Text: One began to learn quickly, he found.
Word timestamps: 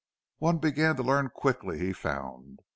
One 0.39 0.57
began 0.57 0.95
to 0.95 1.03
learn 1.03 1.29
quickly, 1.29 1.77
he 1.77 1.93
found. 1.93 2.61